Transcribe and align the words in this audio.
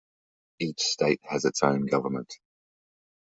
Each 0.57 0.79
state 0.81 1.19
has 1.29 1.45
its 1.45 1.61
own 1.61 1.85
government. 1.85 2.33